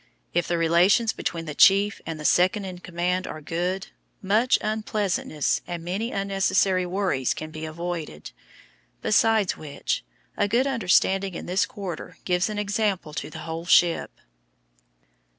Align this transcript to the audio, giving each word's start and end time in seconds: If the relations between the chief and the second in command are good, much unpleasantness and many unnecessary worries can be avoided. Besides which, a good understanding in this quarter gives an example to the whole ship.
If 0.33 0.47
the 0.47 0.57
relations 0.57 1.13
between 1.13 1.45
the 1.45 1.53
chief 1.53 2.01
and 2.07 2.19
the 2.19 2.25
second 2.25 2.65
in 2.65 2.79
command 2.79 3.27
are 3.27 3.39
good, 3.39 3.89
much 4.19 4.57
unpleasantness 4.59 5.61
and 5.67 5.83
many 5.85 6.11
unnecessary 6.11 6.87
worries 6.87 7.35
can 7.35 7.51
be 7.51 7.65
avoided. 7.65 8.31
Besides 9.03 9.57
which, 9.57 10.03
a 10.35 10.47
good 10.47 10.65
understanding 10.65 11.35
in 11.35 11.45
this 11.45 11.67
quarter 11.67 12.17
gives 12.25 12.49
an 12.49 12.57
example 12.57 13.13
to 13.13 13.29
the 13.29 13.39
whole 13.45 13.67
ship. 13.67 14.09